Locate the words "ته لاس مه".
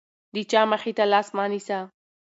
0.97-1.45